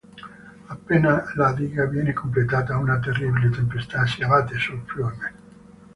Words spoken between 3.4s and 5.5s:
tempesta si abbatte sul fiume.